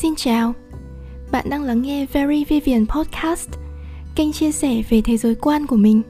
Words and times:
Xin 0.00 0.14
chào, 0.16 0.54
bạn 1.30 1.50
đang 1.50 1.62
lắng 1.62 1.82
nghe 1.82 2.06
Very 2.06 2.44
Vivian 2.44 2.86
Podcast, 2.86 3.50
kênh 4.14 4.32
chia 4.32 4.52
sẻ 4.52 4.82
về 4.88 5.00
thế 5.00 5.16
giới 5.16 5.34
quan 5.34 5.66
của 5.66 5.76
mình. 5.76 6.02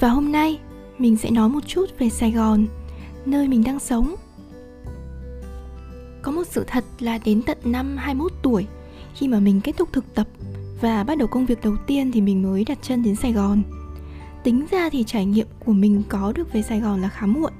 Và 0.00 0.08
hôm 0.08 0.32
nay, 0.32 0.58
mình 0.98 1.16
sẽ 1.16 1.30
nói 1.30 1.48
một 1.48 1.60
chút 1.66 1.86
về 1.98 2.08
Sài 2.10 2.30
Gòn, 2.30 2.66
nơi 3.26 3.48
mình 3.48 3.64
đang 3.64 3.80
sống. 3.80 4.14
Có 6.22 6.32
một 6.32 6.46
sự 6.46 6.64
thật 6.66 6.84
là 6.98 7.18
đến 7.24 7.42
tận 7.42 7.58
năm 7.64 7.96
21 7.96 8.32
tuổi, 8.42 8.66
khi 9.14 9.28
mà 9.28 9.40
mình 9.40 9.60
kết 9.60 9.76
thúc 9.76 9.88
thực 9.92 10.14
tập 10.14 10.26
và 10.80 11.04
bắt 11.04 11.18
đầu 11.18 11.28
công 11.28 11.46
việc 11.46 11.60
đầu 11.62 11.76
tiên 11.86 12.12
thì 12.12 12.20
mình 12.20 12.42
mới 12.42 12.64
đặt 12.64 12.78
chân 12.82 13.02
đến 13.02 13.16
Sài 13.16 13.32
Gòn. 13.32 13.62
Tính 14.44 14.66
ra 14.70 14.88
thì 14.90 15.04
trải 15.04 15.26
nghiệm 15.26 15.46
của 15.64 15.72
mình 15.72 16.02
có 16.08 16.32
được 16.32 16.52
về 16.52 16.62
Sài 16.62 16.80
Gòn 16.80 17.00
là 17.00 17.08
khá 17.08 17.26
muộn. 17.26 17.52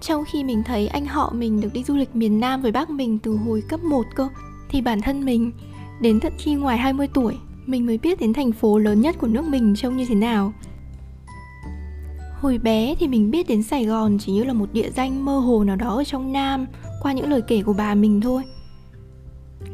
Trong 0.00 0.24
khi 0.24 0.44
mình 0.44 0.62
thấy 0.66 0.88
anh 0.88 1.06
họ 1.06 1.32
mình 1.34 1.60
được 1.60 1.72
đi 1.72 1.84
du 1.84 1.96
lịch 1.96 2.16
miền 2.16 2.40
Nam 2.40 2.62
với 2.62 2.72
bác 2.72 2.90
mình 2.90 3.18
từ 3.18 3.36
hồi 3.36 3.62
cấp 3.68 3.80
1 3.84 4.06
cơ 4.14 4.28
thì 4.72 4.80
bản 4.80 5.00
thân 5.00 5.24
mình, 5.24 5.52
đến 6.00 6.20
tận 6.20 6.32
khi 6.38 6.54
ngoài 6.54 6.78
20 6.78 7.08
tuổi, 7.14 7.34
Mình 7.66 7.86
mới 7.86 7.98
biết 7.98 8.20
đến 8.20 8.32
thành 8.32 8.52
phố 8.52 8.78
lớn 8.78 9.00
nhất 9.00 9.16
của 9.18 9.26
nước 9.26 9.44
mình 9.44 9.74
trông 9.76 9.96
như 9.96 10.06
thế 10.06 10.14
nào 10.14 10.52
Hồi 12.40 12.58
bé 12.58 12.94
thì 12.94 13.08
mình 13.08 13.30
biết 13.30 13.48
đến 13.48 13.62
Sài 13.62 13.84
Gòn 13.84 14.18
chỉ 14.18 14.32
như 14.32 14.44
là 14.44 14.52
một 14.52 14.72
địa 14.72 14.90
danh 14.90 15.24
mơ 15.24 15.38
hồ 15.38 15.64
nào 15.64 15.76
đó 15.76 15.96
ở 15.96 16.04
trong 16.04 16.32
Nam, 16.32 16.66
Qua 17.02 17.12
những 17.12 17.30
lời 17.30 17.42
kể 17.42 17.62
của 17.62 17.72
bà 17.72 17.94
mình 17.94 18.20
thôi 18.20 18.42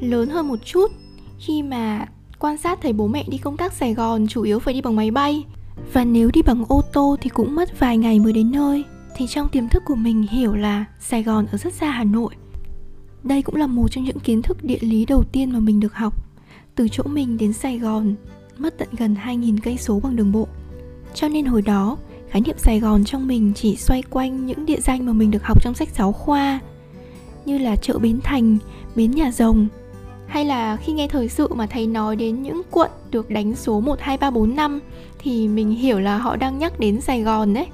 Lớn 0.01 0.29
hơn 0.29 0.49
một 0.49 0.59
chút, 0.65 0.91
khi 1.39 1.63
mà 1.63 2.07
quan 2.39 2.57
sát 2.57 2.79
thấy 2.83 2.93
bố 2.93 3.07
mẹ 3.07 3.25
đi 3.29 3.39
công 3.39 3.57
tác 3.57 3.73
Sài 3.73 3.95
Gòn 3.95 4.27
chủ 4.27 4.43
yếu 4.43 4.59
phải 4.59 4.75
đi 4.75 4.81
bằng 4.81 4.97
máy 4.97 5.11
bay, 5.11 5.45
Và 5.93 6.05
nếu 6.05 6.31
đi 6.33 6.43
bằng 6.43 6.65
ô 6.69 6.83
tô 6.93 7.17
thì 7.21 7.31
cũng 7.31 7.55
mất 7.55 7.81
vài 7.81 7.99
ngày 7.99 8.19
mới 8.19 8.33
đến 8.33 8.51
nơi, 8.53 8.85
thì 9.17 9.27
trong 9.27 9.49
tiềm 9.49 9.69
thức 9.69 9.83
của 9.87 9.95
mình 9.95 10.23
hiểu 10.23 10.55
là 10.55 10.85
Sài 11.01 11.23
Gòn 11.23 11.47
ở 11.53 11.59
rất 11.59 11.75
xa 11.75 11.91
Hà 11.91 12.05
Nội. 12.05 12.35
Đây 13.23 13.43
cũng 13.43 13.55
là 13.55 13.67
một 13.67 13.89
trong 13.91 14.05
những 14.05 14.21
kiến 14.21 14.43
thức 14.43 14.65
địa 14.65 14.79
lý 14.81 15.07
đầu 15.07 15.25
tiên 15.33 15.53
mà 15.53 15.61
mình 15.61 15.81
được 15.81 15.95
học. 15.95 16.15
Từ 16.75 16.89
chỗ 16.89 17.05
mình 17.07 17.39
đến 17.39 17.53
Sài 17.53 17.79
Gòn 17.79 18.15
mất 18.59 18.79
tận 18.79 18.89
gần 18.93 19.17
2.000 19.25 19.59
cây 19.63 19.77
số 19.77 20.01
bằng 20.01 20.17
đường 20.17 20.33
bộ. 20.33 20.49
Cho 21.15 21.29
nên 21.29 21.45
hồi 21.45 21.63
đó, 21.63 21.97
khái 22.29 22.43
niệm 22.43 22.57
Sài 22.59 22.81
Gòn 22.81 23.05
trong 23.05 23.27
mình 23.27 23.53
chỉ 23.57 23.77
xoay 23.77 24.03
quanh 24.03 24.47
những 24.47 24.67
địa 24.67 24.81
danh 24.81 25.07
mà 25.07 25.13
mình 25.13 25.31
được 25.31 25.43
học 25.43 25.63
trong 25.63 25.75
sách 25.75 25.89
giáo 25.97 26.13
khoa 26.13 26.61
như 27.45 27.59
là 27.59 27.77
chợ 27.77 27.99
Bến 27.99 28.21
Thành, 28.25 28.59
Bến 28.97 29.11
Nhà 29.11 29.31
Rồng 29.31 29.69
hay 30.27 30.45
là 30.45 30.77
khi 30.77 30.93
nghe 30.93 31.09
thời 31.09 31.29
sự 31.29 31.55
mà 31.55 31.67
thầy 31.67 31.87
nói 31.87 32.17
đến 32.17 32.43
những 32.43 32.63
quận 32.71 32.91
được 33.11 33.31
đánh 33.31 33.55
số 33.57 33.81
1, 33.81 34.01
2, 34.01 34.17
3, 34.17 34.31
4, 34.31 34.57
5 34.57 34.81
thì 35.19 35.49
mình 35.49 35.71
hiểu 35.71 36.01
là 36.01 36.19
họ 36.19 36.37
đang 36.37 36.59
nhắc 36.59 36.81
đến 36.81 37.01
Sài 37.01 37.23
Gòn 37.23 37.55
đấy. 37.55 37.67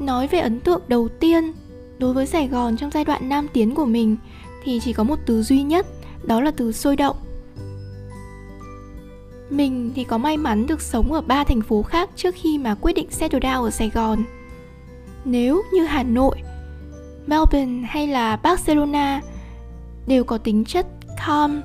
Nói 0.00 0.26
về 0.26 0.38
ấn 0.38 0.60
tượng 0.60 0.80
đầu 0.88 1.08
tiên 1.08 1.52
đối 1.98 2.12
với 2.12 2.26
Sài 2.26 2.48
Gòn 2.48 2.76
trong 2.76 2.90
giai 2.90 3.04
đoạn 3.04 3.28
nam 3.28 3.48
tiến 3.52 3.74
của 3.74 3.86
mình 3.86 4.16
thì 4.64 4.80
chỉ 4.84 4.92
có 4.92 5.04
một 5.04 5.18
từ 5.26 5.42
duy 5.42 5.62
nhất, 5.62 5.86
đó 6.22 6.40
là 6.40 6.50
từ 6.50 6.72
sôi 6.72 6.96
động. 6.96 7.16
Mình 9.50 9.92
thì 9.94 10.04
có 10.04 10.18
may 10.18 10.36
mắn 10.36 10.66
được 10.66 10.80
sống 10.80 11.12
ở 11.12 11.20
ba 11.20 11.44
thành 11.44 11.60
phố 11.60 11.82
khác 11.82 12.10
trước 12.16 12.34
khi 12.38 12.58
mà 12.58 12.74
quyết 12.74 12.92
định 12.92 13.10
settle 13.10 13.40
down 13.40 13.62
ở 13.62 13.70
Sài 13.70 13.90
Gòn. 13.90 14.24
Nếu 15.24 15.62
như 15.72 15.84
Hà 15.84 16.02
Nội, 16.02 16.36
Melbourne 17.26 17.86
hay 17.88 18.06
là 18.06 18.36
Barcelona 18.36 19.20
đều 20.06 20.24
có 20.24 20.38
tính 20.38 20.64
chất 20.64 20.86
calm, 21.26 21.60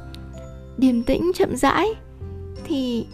điềm 0.78 1.04
tĩnh 1.04 1.32
chậm 1.36 1.56
rãi 1.56 1.88
thì 2.64 3.06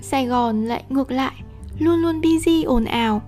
Sài 0.00 0.26
Gòn 0.26 0.64
lại 0.64 0.84
ngược 0.88 1.10
lại, 1.10 1.32
luôn 1.78 1.98
luôn 1.98 2.20
busy 2.20 2.62
ồn 2.62 2.84
ào 2.84 3.22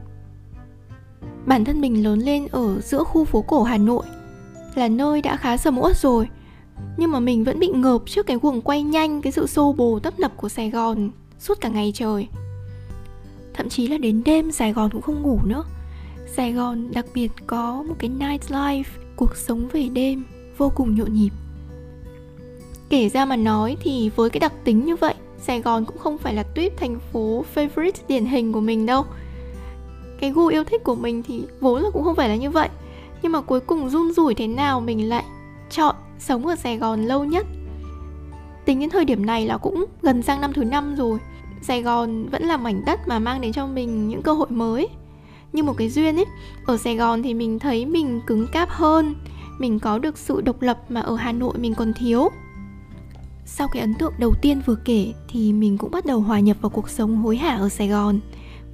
Bản 1.47 1.65
thân 1.65 1.81
mình 1.81 2.05
lớn 2.05 2.19
lên 2.19 2.47
ở 2.51 2.81
giữa 2.81 3.05
khu 3.05 3.25
phố 3.25 3.43
cổ 3.43 3.63
Hà 3.63 3.79
Nội 3.79 4.05
Là 4.75 4.89
nơi 4.89 5.23
đã 5.23 5.37
khá 5.37 5.57
sầm 5.57 5.79
uất 5.79 5.97
rồi. 5.97 6.29
Nhưng 6.97 7.11
mà 7.11 7.21
mình 7.21 7.45
vẫn 7.45 7.59
bị 7.59 7.69
ngợp 7.69 8.03
trước 8.07 8.27
cái 8.27 8.39
guồng 8.43 8.61
quay 8.61 8.83
nhanh, 8.83 9.23
Cái 9.23 9.33
sự 9.33 9.47
xô 9.47 9.73
bồ 9.73 9.99
tấp 9.99 10.21
nập 10.21 10.37
của 10.37 10.49
Sài 10.49 10.71
Gòn 10.71 11.11
Suốt 11.39 11.61
cả 11.61 11.69
ngày 11.69 11.93
trời. 11.95 12.29
Thậm 13.55 13.69
chí 13.69 13.89
là 13.89 13.99
đến 13.99 14.23
đêm 14.25 14.53
Sài 14.53 14.73
Gòn 14.73 14.91
cũng 14.91 15.03
không 15.03 15.23
ngủ 15.23 15.41
nữa. 15.45 15.65
Sài 16.37 16.53
Gòn 16.53 16.93
đặc 16.93 17.07
biệt 17.15 17.33
có 17.47 17.83
một 17.89 17.95
cái 17.99 18.11
night 18.11 18.43
life 18.49 18.85
Cuộc 19.17 19.37
sống 19.37 19.69
về 19.73 19.89
đêm 19.89 20.25
vô 20.59 20.73
cùng 20.75 20.95
nhộn 20.95 21.13
nhịp. 21.15 21.31
Kể 22.89 23.09
ra 23.09 23.25
mà 23.25 23.37
nói 23.37 23.77
thì 23.81 24.11
với 24.17 24.31
cái 24.31 24.41
đặc 24.41 24.53
tính 24.65 24.85
như 24.85 24.97
vậy, 24.97 25.15
Sài 25.39 25.61
Gòn 25.61 25.85
cũng 25.85 25.99
không 25.99 26.19
phải 26.19 26.35
là 26.35 26.43
tuyết 26.43 26.77
thành 26.77 26.99
phố 27.13 27.45
favorite 27.55 27.93
điển 28.09 28.27
hình 28.27 28.53
của 28.53 28.61
mình 28.61 28.87
đâu 28.87 29.05
cái 30.21 30.31
gu 30.31 30.47
yêu 30.47 30.65
thích 30.65 30.85
của 30.85 30.95
mình 30.95 31.23
thì 31.23 31.43
vốn 31.61 31.83
là 31.83 31.91
cũng 31.91 32.05
không 32.05 32.17
phải 32.17 32.29
là 32.29 32.37
như 32.37 32.51
vậy. 32.51 32.69
Nhưng 33.23 33.33
mà 33.33 33.41
cuối 33.41 33.61
cùng 33.61 33.91
run 33.91 34.13
rủi 34.13 34.35
thế 34.35 34.47
nào 34.47 34.81
mình 34.81 35.09
lại 35.09 35.25
chọn 35.71 35.95
sống 36.19 36.47
ở 36.47 36.57
Sài 36.57 36.79
Gòn 36.79 37.05
lâu 37.05 37.25
nhất? 37.25 37.47
Tính 38.65 38.81
đến 38.81 38.91
thời 38.91 39.05
điểm 39.05 39.27
này 39.27 39.47
là 39.47 39.59
cũng 39.59 39.85
gần 40.03 40.23
sang 40.23 40.41
năm 40.41 40.53
thứ 40.53 40.65
năm 40.65 40.95
rồi. 40.95 41.19
Sài 41.63 41.83
Gòn 41.83 42.27
vẫn 42.27 42.43
là 42.43 42.57
mảnh 42.57 42.83
đất 42.87 43.09
mà 43.09 43.19
mang 43.19 43.41
đến 43.41 43.53
cho 43.53 43.67
mình 43.67 44.09
những 44.09 44.23
cơ 44.23 44.33
hội 44.33 44.51
mới. 44.51 44.89
Như 45.53 45.63
một 45.63 45.75
cái 45.77 45.89
duyên 45.89 46.17
ấy, 46.17 46.27
ở 46.67 46.77
Sài 46.77 46.97
Gòn 46.97 47.23
thì 47.23 47.35
mình 47.35 47.59
thấy 47.59 47.87
mình 47.87 48.21
cứng 48.27 48.47
cáp 48.53 48.71
hơn, 48.71 49.15
mình 49.59 49.79
có 49.79 49.99
được 49.99 50.19
sự 50.19 50.41
độc 50.41 50.63
lập 50.63 50.79
mà 50.89 51.01
ở 51.01 51.17
Hà 51.17 51.33
Nội 51.33 51.59
mình 51.59 51.75
còn 51.75 51.93
thiếu. 51.93 52.29
Sau 53.47 53.69
cái 53.69 53.81
ấn 53.81 53.95
tượng 53.95 54.13
đầu 54.19 54.33
tiên 54.43 54.63
vừa 54.67 54.77
kể 54.85 55.13
thì 55.29 55.53
mình 55.53 55.79
cũng 55.79 55.91
bắt 55.91 56.07
đầu 56.07 56.21
hòa 56.21 56.41
nhập 56.41 56.57
vào 56.61 56.71
cuộc 56.71 56.89
sống 56.89 57.17
hối 57.17 57.37
hả 57.37 57.57
ở 57.57 57.69
Sài 57.69 57.89
Gòn 57.89 58.21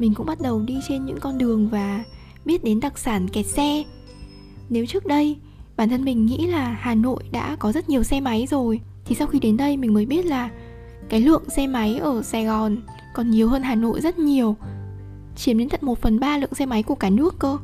mình 0.00 0.15
cũng 0.15 0.27
bắt 0.27 0.41
đầu 0.41 0.61
đi 0.61 0.78
trên 0.88 1.05
những 1.05 1.21
con 1.21 1.38
đường 1.38 1.69
và 1.69 2.05
biết 2.44 2.65
đến 2.65 2.81
đặc 2.81 2.99
sản 2.99 3.28
kẹt 3.28 3.47
xe. 3.47 3.84
Nếu 4.69 4.87
trước 4.87 5.06
đây, 5.06 5.37
bản 5.77 5.88
thân 5.88 6.05
mình 6.05 6.27
nghĩ 6.27 6.47
là 6.47 6.77
hà 6.81 6.94
nội 6.94 7.22
đã 7.33 7.56
có 7.56 7.72
rất 7.72 7.88
nhiều 7.88 8.03
xe 8.03 8.21
máy 8.21 8.47
rồi, 8.50 8.81
thì 9.05 9.15
sau 9.15 9.27
khi 9.27 9.39
đến 9.39 9.56
đây 9.56 9.77
mình 9.77 9.94
mới 9.94 10.06
biết 10.06 10.27
là 10.27 10.50
cái 11.09 11.21
lượng 11.21 11.43
xe 11.56 11.66
máy 11.66 11.99
ở 11.99 12.22
sài 12.22 12.44
gòn 12.44 12.77
còn 13.15 13.31
nhiều 13.31 13.49
hơn 13.49 13.62
hà 13.62 13.75
nội 13.75 14.00
rất 14.00 14.19
nhiều, 14.19 14.56
chiếm 15.37 15.59
đến 15.59 15.69
tận 15.69 15.81
1 15.83 15.99
phần 15.99 16.21
3 16.21 16.39
lượng 16.39 16.55
xe 16.55 16.66
máy 16.66 16.83
của 16.83 16.94
cả 16.94 17.10
nước 17.10 17.39
cơ. 17.39 17.59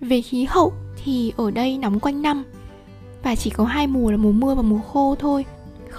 Về 0.00 0.22
khí 0.22 0.46
hậu 0.48 0.72
thì 1.04 1.32
ở 1.36 1.50
đây 1.50 1.78
nóng 1.78 2.00
quanh 2.00 2.22
năm 2.22 2.44
và 3.22 3.34
chỉ 3.34 3.50
có 3.50 3.64
hai 3.64 3.86
mùa 3.86 4.10
là 4.10 4.16
mùa 4.16 4.32
mưa 4.32 4.54
và 4.54 4.62
mùa 4.62 4.80
khô 4.92 5.14
thôi 5.18 5.44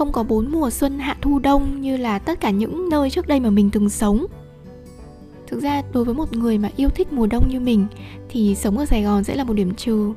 không 0.01 0.11
có 0.11 0.23
bốn 0.23 0.51
mùa 0.51 0.69
xuân 0.69 0.99
hạ 0.99 1.17
thu 1.21 1.39
đông 1.39 1.81
như 1.81 1.97
là 1.97 2.19
tất 2.19 2.39
cả 2.39 2.49
những 2.49 2.89
nơi 2.89 3.09
trước 3.09 3.27
đây 3.27 3.39
mà 3.39 3.49
mình 3.49 3.69
từng 3.71 3.89
sống. 3.89 4.25
Thực 5.47 5.63
ra, 5.63 5.81
đối 5.93 6.05
với 6.05 6.15
một 6.15 6.33
người 6.33 6.57
mà 6.57 6.69
yêu 6.75 6.89
thích 6.89 7.13
mùa 7.13 7.27
đông 7.27 7.49
như 7.49 7.59
mình, 7.59 7.87
thì 8.29 8.55
sống 8.55 8.77
ở 8.77 8.85
sài 8.85 9.03
gòn 9.03 9.23
sẽ 9.23 9.35
là 9.35 9.43
một 9.43 9.53
điểm 9.53 9.75
trừ. 9.75 10.13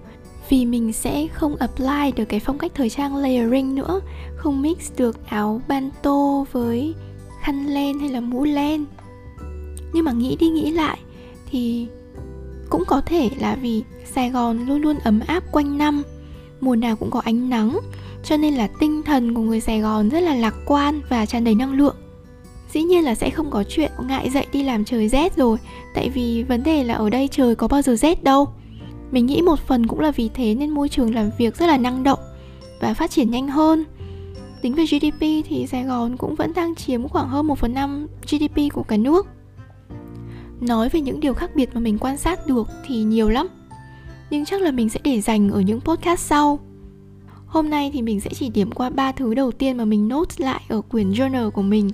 Vì 0.49 0.67
mình 0.67 0.93
sẽ 0.93 1.27
không 1.27 1.57
apply 1.57 2.13
được 2.17 2.25
cái 2.25 2.41
phong 2.41 2.59
cách 2.59 2.73
thời 2.75 2.91
trang 2.91 3.17
layering 3.17 3.75
nữa, 3.75 4.01
không 4.37 4.63
mix 4.63 4.93
được 4.97 5.27
áo 5.27 5.61
banto 5.69 6.45
với 6.53 6.95
khăn 7.43 7.67
len 7.67 7.99
hay 7.99 8.09
là 8.09 8.21
mũ 8.21 8.45
len. 8.45 8.85
Nhưng 9.93 10.05
mà 10.05 10.13
nghĩ 10.13 10.37
đi 10.37 10.49
nghĩ 10.49 10.71
lại, 10.71 10.99
thì 11.51 11.87
cũng 12.71 12.85
có 12.87 13.01
thể 13.01 13.31
là 13.41 13.57
vì 13.63 13.83
sài 14.05 14.31
gòn 14.31 14.67
luôn 14.67 14.81
luôn 14.81 14.99
ấm 14.99 15.21
áp 15.27 15.45
quanh 15.53 15.79
năm, 15.79 16.03
mùa 16.61 16.77
nào 16.77 16.97
cũng 16.97 17.11
có 17.11 17.21
ánh 17.21 17.51
nắng 17.51 17.79
cho 18.25 18.37
nên 18.37 18.55
là 18.55 18.69
tinh 18.81 19.03
thần 19.03 19.35
của 19.35 19.43
người 19.43 19.61
Sài 19.61 19.81
Gòn 19.81 20.09
rất 20.09 20.21
là 20.21 20.35
lạc 20.35 20.55
quan 20.67 21.01
và 21.09 21.27
tràn 21.27 21.45
đầy 21.45 21.55
năng 21.55 21.73
lượng. 21.73 21.97
Dĩ 22.73 22.83
nhiên 22.83 23.05
là 23.05 23.15
sẽ 23.15 23.31
không 23.31 23.51
có 23.51 23.65
chuyện 23.69 23.93
ngại 24.07 24.31
dậy 24.31 24.47
đi 24.53 24.63
làm 24.63 24.85
trời 24.85 25.09
rét 25.09 25.37
rồi, 25.37 25.59
tại 25.95 26.11
vì 26.11 26.43
vấn 26.43 26.63
đề 26.63 26.85
là 26.85 26.95
ở 26.95 27.11
đây 27.11 27.29
trời 27.29 27.55
có 27.55 27.69
bao 27.69 27.83
giờ 27.83 27.97
rét 27.97 28.25
đâu. 28.25 28.49
Mình 29.11 29.27
nghĩ 29.27 29.43
một 29.43 29.59
phần 29.59 29.87
cũng 29.87 30.01
là 30.01 30.11
vì 30.11 30.29
thế 30.35 30.55
nên 30.55 30.71
môi 30.71 30.89
trường 30.89 31.15
làm 31.15 31.31
việc 31.39 31.57
rất 31.57 31.67
là 31.67 31.77
năng 31.77 32.03
động 32.03 32.19
và 32.81 32.95
phát 32.95 33.11
triển 33.11 33.31
nhanh 33.31 33.49
hơn. 33.49 33.85
Tính 34.63 34.75
về 34.75 34.85
GDP 34.85 35.21
thì 35.21 35.67
Sài 35.67 35.85
Gòn 35.85 36.17
cũng 36.17 36.35
vẫn 36.35 36.53
đang 36.55 36.75
chiếm 36.75 37.09
khoảng 37.09 37.29
hơn 37.29 37.47
1 37.47 37.59
phần 37.59 37.75
5 37.75 38.07
GDP 38.31 38.73
của 38.73 38.83
cả 38.83 38.97
nước. 38.97 39.27
Nói 40.61 40.89
về 40.89 41.01
những 41.01 41.21
điều 41.21 41.35
khác 41.35 41.51
biệt 41.55 41.71
mà 41.75 41.81
mình 41.81 41.99
quan 41.99 42.17
sát 42.17 42.47
được 42.47 42.69
thì 42.87 43.03
nhiều 43.03 43.31
lắm. 43.31 43.49
Nhưng 44.31 44.45
chắc 44.45 44.63
là 44.63 44.71
mình 44.71 44.89
sẽ 44.89 45.01
để 45.05 45.21
dành 45.21 45.51
ở 45.51 45.61
những 45.61 45.81
podcast 45.81 46.21
sau. 46.21 46.59
Hôm 47.55 47.71
nay 47.71 47.91
thì 47.93 48.03
mình 48.03 48.21
sẽ 48.21 48.31
chỉ 48.35 48.49
điểm 48.49 48.73
qua 48.73 48.91
ba 48.91 49.13
thứ 49.13 49.35
đầu 49.35 49.53
tiên 49.53 49.77
mà 49.77 49.85
mình 49.85 50.09
note 50.09 50.35
lại 50.39 50.63
ở 50.69 50.81
quyển 50.81 51.11
journal 51.11 51.51
của 51.51 51.63
mình 51.63 51.91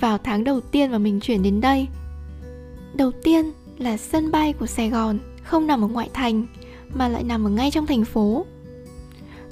vào 0.00 0.18
tháng 0.18 0.44
đầu 0.44 0.60
tiên 0.60 0.90
mà 0.90 0.98
mình 0.98 1.20
chuyển 1.20 1.42
đến 1.42 1.60
đây. 1.60 1.88
Đầu 2.94 3.10
tiên 3.22 3.52
là 3.78 3.96
sân 3.96 4.30
bay 4.30 4.52
của 4.52 4.66
Sài 4.66 4.90
Gòn, 4.90 5.18
không 5.42 5.66
nằm 5.66 5.84
ở 5.84 5.88
ngoại 5.88 6.10
thành, 6.12 6.46
mà 6.94 7.08
lại 7.08 7.22
nằm 7.22 7.46
ở 7.46 7.50
ngay 7.50 7.70
trong 7.70 7.86
thành 7.86 8.04
phố. 8.04 8.46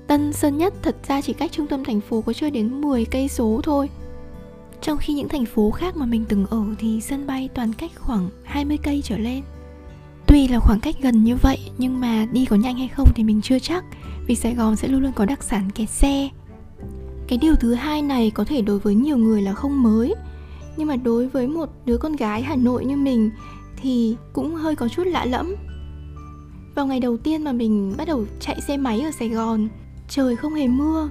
Tân 0.06 0.32
Sơn 0.32 0.58
Nhất 0.58 0.74
thật 0.82 0.96
ra 1.08 1.20
chỉ 1.20 1.32
cách 1.32 1.52
trung 1.52 1.66
tâm 1.66 1.84
thành 1.84 2.00
phố 2.00 2.20
có 2.20 2.32
chưa 2.32 2.50
đến 2.50 2.80
10 2.80 3.04
cây 3.04 3.28
số 3.28 3.60
thôi. 3.62 3.90
Trong 4.80 4.98
khi 4.98 5.14
những 5.14 5.28
thành 5.28 5.46
phố 5.46 5.70
khác 5.70 5.96
mà 5.96 6.06
mình 6.06 6.24
từng 6.28 6.46
ở 6.46 6.64
thì 6.78 7.00
sân 7.00 7.26
bay 7.26 7.48
toàn 7.54 7.72
cách 7.72 7.90
khoảng 7.96 8.30
20 8.44 8.78
cây 8.82 9.00
trở 9.04 9.18
lên. 9.18 9.42
Tuy 10.30 10.48
là 10.48 10.58
khoảng 10.58 10.80
cách 10.80 10.94
gần 11.02 11.24
như 11.24 11.36
vậy, 11.36 11.58
nhưng 11.78 12.00
mà 12.00 12.26
đi 12.32 12.44
có 12.44 12.56
nhanh 12.56 12.78
hay 12.78 12.88
không 12.88 13.08
thì 13.14 13.24
mình 13.24 13.40
chưa 13.42 13.58
chắc, 13.58 13.84
vì 14.26 14.34
Sài 14.34 14.54
Gòn 14.54 14.76
sẽ 14.76 14.88
luôn 14.88 15.02
luôn 15.02 15.12
có 15.12 15.24
đặc 15.24 15.42
sản 15.42 15.70
kẹt 15.74 15.88
xe. 15.88 16.28
Cái 17.28 17.38
điều 17.38 17.54
thứ 17.54 17.74
hai 17.74 18.02
này 18.02 18.30
có 18.30 18.44
thể 18.44 18.62
đối 18.62 18.78
với 18.78 18.94
nhiều 18.94 19.16
người 19.16 19.42
là 19.42 19.52
không 19.52 19.82
mới, 19.82 20.14
nhưng 20.76 20.88
mà 20.88 20.96
đối 20.96 21.28
với 21.28 21.46
một 21.48 21.68
đứa 21.84 21.98
con 21.98 22.16
gái 22.16 22.42
Hà 22.42 22.56
Nội 22.56 22.84
như 22.84 22.96
mình 22.96 23.30
thì 23.76 24.16
cũng 24.32 24.54
hơi 24.54 24.76
có 24.76 24.88
chút 24.88 25.06
lạ 25.06 25.24
lẫm. 25.24 25.54
vào 26.74 26.86
ngày 26.86 27.00
đầu 27.00 27.16
tiên 27.16 27.44
mà 27.44 27.52
mình 27.52 27.94
bắt 27.98 28.08
đầu 28.08 28.24
chạy 28.40 28.60
xe 28.60 28.76
máy 28.76 29.00
ở 29.00 29.10
Sài 29.10 29.28
Gòn, 29.28 29.68
Trời 30.08 30.36
không 30.36 30.54
hề 30.54 30.68
mưa, 30.68 31.08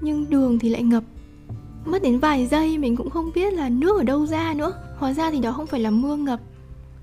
Nhưng 0.00 0.30
đường 0.30 0.58
thì 0.58 0.68
lại 0.68 0.82
ngập 0.82 1.04
Mất 1.84 2.02
đến 2.02 2.18
vài 2.18 2.46
giây 2.46 2.78
mình 2.78 2.96
cũng 2.96 3.10
không 3.10 3.30
biết 3.34 3.52
là 3.52 3.68
nước 3.68 3.96
ở 3.98 4.04
đâu 4.04 4.26
ra 4.26 4.54
nữa, 4.56 4.72
Hóa 4.98 5.12
ra 5.12 5.30
thì 5.30 5.40
đó 5.40 5.52
không 5.52 5.66
phải 5.66 5.80
là 5.80 5.90
mưa 5.90 6.16
ngập, 6.16 6.40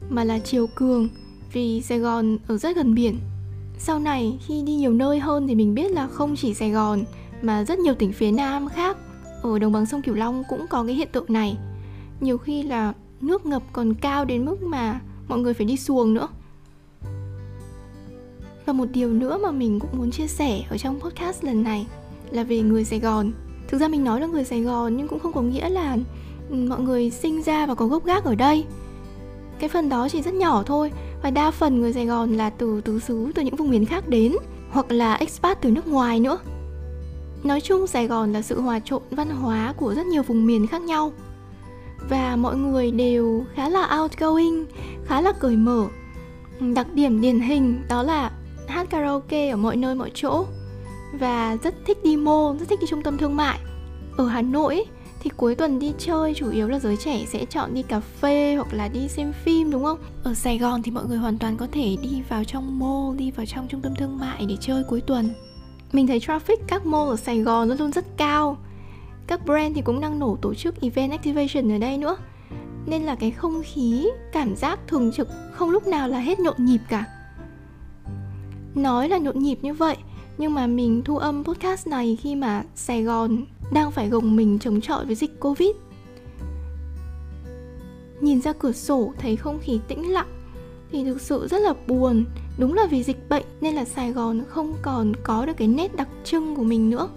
Mà 0.09 0.23
là 0.23 0.39
chiều 0.39 0.67
cường 0.75 1.07
vì 1.53 1.81
Sài 1.81 1.99
Gòn 1.99 2.37
ở 2.47 2.57
rất 2.57 2.75
gần 2.75 2.95
biển 2.95 3.19
Sau 3.77 3.99
này, 3.99 4.39
khi 4.47 4.63
đi 4.63 4.75
nhiều 4.75 4.93
nơi 4.93 5.19
hơn 5.19 5.47
thì 5.47 5.55
mình 5.55 5.73
biết 5.73 5.91
là 5.91 6.07
không 6.07 6.35
chỉ 6.35 6.53
Sài 6.53 6.71
Gòn, 6.71 7.03
Mà 7.41 7.63
rất 7.63 7.79
nhiều 7.79 7.93
tỉnh 7.93 8.13
phía 8.13 8.31
Nam 8.31 8.69
khác 8.69 8.97
Ở 9.41 9.59
đồng 9.59 9.71
bằng 9.71 9.85
sông 9.85 10.01
Cửu 10.01 10.15
Long 10.15 10.43
cũng 10.49 10.65
có 10.69 10.83
cái 10.83 10.95
hiện 10.95 11.09
tượng 11.11 11.25
này 11.33 11.57
Nhiều 12.21 12.37
khi 12.37 12.63
là 12.63 12.93
nước 13.21 13.45
ngập 13.45 13.63
còn 13.73 13.93
cao 13.93 14.25
đến 14.25 14.45
mức 14.45 14.61
mà 14.61 15.01
mọi 15.27 15.39
người 15.39 15.53
phải 15.53 15.65
đi 15.65 15.77
xuồng 15.77 16.13
nữa 16.13 16.27
và 18.67 18.73
một 18.73 18.85
điều 18.93 19.13
nữa 19.13 19.39
mà 19.43 19.51
mình 19.51 19.79
cũng 19.79 19.89
muốn 19.97 20.11
chia 20.11 20.27
sẻ 20.27 20.63
ở 20.69 20.77
trong 20.77 20.99
podcast 20.99 21.43
lần 21.43 21.63
này 21.63 21.87
là 22.31 22.43
về 22.43 22.61
người 22.61 22.83
Sài 22.83 22.99
Gòn. 22.99 23.31
Thực 23.67 23.77
ra 23.81 23.87
mình 23.87 24.03
nói 24.03 24.21
là 24.21 24.27
người 24.27 24.43
Sài 24.43 24.61
Gòn 24.61 24.97
nhưng 24.97 25.07
cũng 25.07 25.19
không 25.19 25.33
có 25.33 25.41
nghĩa 25.41 25.69
là 25.69 25.97
ừ, 26.49 26.55
mọi 26.55 26.79
người 26.79 27.09
sinh 27.09 27.43
ra 27.43 27.65
và 27.65 27.75
có 27.75 27.87
gốc 27.87 28.05
gác 28.05 28.23
ở 28.23 28.35
đây. 28.35 28.65
Cái 29.59 29.69
phần 29.69 29.89
đó 29.89 30.09
chỉ 30.09 30.21
rất 30.21 30.33
nhỏ 30.33 30.63
thôi 30.65 30.91
và 31.21 31.29
đa 31.29 31.51
phần 31.51 31.81
người 31.81 31.93
Sài 31.93 32.05
Gòn 32.05 32.33
là 32.33 32.49
từ 32.49 32.81
tứ 32.81 32.99
xứ 32.99 33.31
từ 33.35 33.41
những 33.41 33.55
vùng 33.55 33.69
miền 33.69 33.85
khác 33.85 34.07
đến 34.07 34.35
hoặc 34.69 34.91
là 34.91 35.13
expat 35.13 35.61
từ 35.61 35.71
nước 35.71 35.87
ngoài 35.87 36.19
nữa. 36.19 36.39
Nói 37.43 37.61
chung 37.61 37.87
Sài 37.87 38.07
Gòn 38.07 38.33
là 38.33 38.41
sự 38.41 38.61
hòa 38.61 38.79
trộn 38.79 39.01
văn 39.11 39.29
hóa 39.29 39.73
của 39.77 39.93
rất 39.93 40.05
nhiều 40.05 40.23
vùng 40.23 40.45
miền 40.45 40.67
khác 40.67 40.81
nhau 40.81 41.11
và 42.09 42.35
mọi 42.35 42.55
người 42.57 42.91
đều 42.91 43.45
khá 43.55 43.69
là 43.69 43.99
outgoing, 44.01 44.65
khá 45.05 45.21
là 45.21 45.31
cởi 45.31 45.55
mở. 45.55 45.85
Đặc 46.59 46.87
điểm 46.93 47.21
điển 47.21 47.39
hình 47.39 47.83
đó 47.89 48.03
là 48.03 48.31
hát 48.67 48.89
karaoke 48.89 49.49
ở 49.49 49.57
mọi 49.57 49.75
nơi 49.75 49.95
mọi 49.95 50.11
chỗ 50.13 50.45
và 51.19 51.57
rất 51.63 51.75
thích 51.85 52.03
đi 52.03 52.17
mall, 52.17 52.57
rất 52.59 52.69
thích 52.69 52.79
đi 52.81 52.87
trung 52.87 53.03
tâm 53.03 53.17
thương 53.17 53.35
mại. 53.35 53.59
Ở 54.17 54.27
Hà 54.27 54.41
Nội 54.41 54.85
thì 55.19 55.29
cuối 55.37 55.55
tuần 55.55 55.79
đi 55.79 55.93
chơi 55.97 56.33
chủ 56.33 56.51
yếu 56.51 56.67
là 56.67 56.79
giới 56.79 56.97
trẻ 56.97 57.25
sẽ 57.27 57.45
chọn 57.45 57.73
đi 57.73 57.83
cà 57.83 57.99
phê 57.99 58.55
hoặc 58.55 58.73
là 58.73 58.87
đi 58.87 59.07
xem 59.07 59.33
phim 59.33 59.71
đúng 59.71 59.83
không? 59.83 59.99
Ở 60.23 60.33
Sài 60.33 60.57
Gòn 60.57 60.83
thì 60.83 60.91
mọi 60.91 61.05
người 61.05 61.17
hoàn 61.17 61.37
toàn 61.37 61.57
có 61.57 61.67
thể 61.71 61.97
đi 62.01 62.21
vào 62.29 62.43
trong 62.43 62.79
mall, 62.79 63.17
đi 63.17 63.31
vào 63.31 63.45
trong 63.45 63.67
trung 63.67 63.81
tâm 63.81 63.95
thương 63.95 64.17
mại 64.17 64.45
để 64.45 64.55
chơi 64.59 64.83
cuối 64.83 65.01
tuần. 65.01 65.29
Mình 65.91 66.07
thấy 66.07 66.19
traffic 66.19 66.57
các 66.67 66.85
mall 66.85 67.09
ở 67.09 67.15
Sài 67.15 67.39
Gòn 67.39 67.67
luôn 67.67 67.77
luôn 67.79 67.91
rất 67.91 68.05
cao. 68.17 68.57
Các 69.27 69.45
brand 69.45 69.75
thì 69.75 69.81
cũng 69.81 70.01
đang 70.01 70.19
nổ 70.19 70.37
tổ 70.41 70.53
chức 70.53 70.81
event 70.81 71.11
activation 71.11 71.71
ở 71.71 71.77
đây 71.77 71.97
nữa. 71.97 72.17
Nên 72.85 73.01
là 73.01 73.15
cái 73.15 73.31
không 73.31 73.61
khí, 73.65 74.09
cảm 74.33 74.55
giác 74.55 74.79
thường 74.87 75.11
trực 75.11 75.27
không 75.51 75.69
lúc 75.69 75.87
nào 75.87 76.07
là 76.07 76.19
hết 76.19 76.39
nhộn 76.39 76.55
nhịp 76.57 76.81
cả 76.89 77.05
Nói 78.75 79.09
là 79.09 79.17
nhộn 79.17 79.39
nhịp 79.39 79.59
như 79.61 79.73
vậy 79.73 79.97
Nhưng 80.37 80.53
mà 80.53 80.67
mình 80.67 81.01
thu 81.05 81.17
âm 81.17 81.43
podcast 81.43 81.87
này 81.87 82.17
khi 82.21 82.35
mà 82.35 82.63
Sài 82.75 83.03
Gòn 83.03 83.45
đang 83.71 83.91
phải 83.91 84.09
gồng 84.09 84.35
mình 84.35 84.59
chống 84.59 84.81
chọi 84.81 85.05
với 85.05 85.15
dịch 85.15 85.39
Covid. 85.39 85.69
Nhìn 88.21 88.41
ra 88.41 88.53
cửa 88.53 88.71
sổ, 88.71 89.13
thấy 89.17 89.35
không 89.35 89.59
khí 89.59 89.79
tĩnh 89.87 90.11
lặng, 90.11 90.27
Thì 90.91 91.03
thực 91.03 91.21
sự 91.21 91.47
rất 91.47 91.57
là 91.57 91.73
buồn. 91.87 92.25
Đúng 92.57 92.73
là 92.73 92.87
vì 92.89 93.03
dịch 93.03 93.29
bệnh 93.29 93.43
nên 93.61 93.75
là 93.75 93.85
Sài 93.85 94.11
Gòn 94.11 94.41
không 94.47 94.73
còn 94.81 95.13
có 95.23 95.45
được 95.45 95.53
cái 95.57 95.67
nét 95.67 95.95
đặc 95.95 96.07
trưng 96.23 96.55
của 96.55 96.63
mình 96.63 96.89
nữa. 96.89 97.09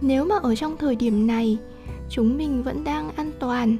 Nếu 0.00 0.24
mà 0.24 0.36
ở 0.42 0.54
trong 0.54 0.76
thời 0.76 0.96
điểm 0.96 1.26
này, 1.26 1.58
Chúng 2.10 2.36
mình 2.36 2.62
vẫn 2.62 2.84
đang 2.84 3.10
an 3.10 3.30
toàn, 3.38 3.76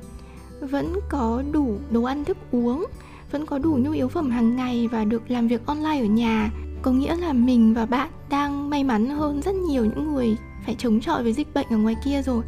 Vẫn 0.60 0.92
có 1.08 1.42
đủ 1.52 1.78
đồ 1.90 2.02
ăn 2.02 2.24
thức 2.24 2.36
uống, 2.52 2.86
vẫn 3.30 3.46
có 3.46 3.58
đủ 3.58 3.78
nhu 3.82 3.90
yếu 3.90 4.08
phẩm 4.08 4.30
hàng 4.30 4.56
ngày 4.56 4.88
và 4.88 5.04
được 5.04 5.30
làm 5.30 5.48
việc 5.48 5.66
online 5.66 6.00
ở 6.00 6.04
nhà, 6.04 6.50
có 6.82 6.90
nghĩa 6.90 7.16
là 7.16 7.32
mình 7.32 7.74
và 7.74 7.86
bạn 7.86 8.10
đang 8.30 8.70
may 8.70 8.84
mắn 8.84 9.06
hơn 9.06 9.42
rất 9.42 9.54
nhiều 9.54 9.84
những 9.84 10.14
người 10.14 10.36
phải 10.68 10.76
chống 10.78 11.00
chọi 11.00 11.22
với 11.22 11.32
dịch 11.32 11.54
bệnh 11.54 11.66
ở 11.70 11.76
ngoài 11.76 11.96
kia 12.04 12.22
rồi. 12.22 12.42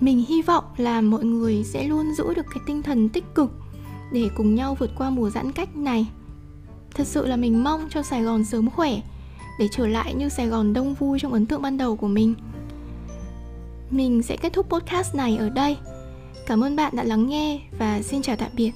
Mình 0.00 0.24
hy 0.28 0.42
vọng 0.42 0.64
là 0.76 1.00
mọi 1.00 1.24
người 1.24 1.64
sẽ 1.64 1.88
luôn 1.88 2.14
giữ 2.14 2.34
được 2.34 2.46
cái 2.50 2.58
tinh 2.66 2.82
thần 2.82 3.08
tích 3.08 3.24
cực 3.34 3.52
để 4.12 4.30
cùng 4.36 4.54
nhau 4.54 4.76
vượt 4.78 4.90
qua 4.98 5.10
mùa 5.10 5.30
giãn 5.30 5.52
cách 5.52 5.76
này. 5.76 6.06
Thật 6.94 7.06
sự 7.06 7.26
là 7.26 7.36
mình 7.36 7.64
mong 7.64 7.88
cho 7.90 8.02
sài 8.02 8.22
gòn 8.22 8.44
sớm 8.44 8.70
khỏe, 8.70 9.00
để 9.58 9.68
trở 9.72 9.86
lại 9.86 10.14
như 10.14 10.28
sài 10.28 10.46
gòn 10.46 10.72
đông 10.72 10.94
vui 10.94 11.18
trong 11.20 11.32
ấn 11.32 11.46
tượng 11.46 11.62
ban 11.62 11.78
đầu 11.78 11.96
của 11.96 12.08
mình. 12.08 12.34
Mình 13.90 14.22
sẽ 14.22 14.36
kết 14.36 14.52
thúc 14.52 14.68
podcast 14.68 15.14
này 15.14 15.36
ở 15.36 15.48
đây. 15.48 15.76
Cảm 16.46 16.64
ơn 16.64 16.76
bạn 16.76 16.96
đã 16.96 17.04
lắng 17.04 17.28
nghe 17.28 17.60
và 17.78 18.02
xin 18.02 18.22
chào 18.22 18.36
tạm 18.36 18.50
biệt. 18.54 18.72